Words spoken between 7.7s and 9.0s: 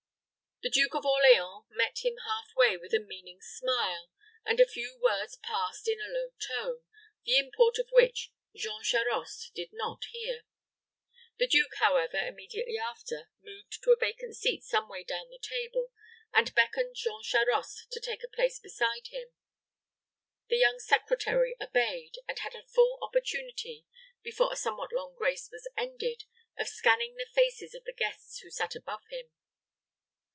of which Jean